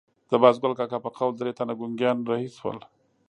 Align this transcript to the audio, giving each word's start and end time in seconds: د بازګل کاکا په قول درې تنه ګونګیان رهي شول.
د 0.31 0.33
بازګل 0.41 0.73
کاکا 0.79 0.97
په 1.05 1.09
قول 1.17 1.33
درې 1.37 1.51
تنه 1.57 1.73
ګونګیان 1.79 2.17
رهي 2.29 2.49
شول. 2.57 2.77